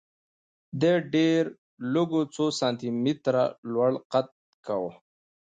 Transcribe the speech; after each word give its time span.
دې 0.81 0.93
ډېرو 1.13 1.51
لږو 1.93 2.21
څو 2.35 2.45
سانتي 2.59 2.89
متره 3.03 3.43
لوړ 3.71 3.91
قد 4.11 4.27
کاوه 4.65 4.91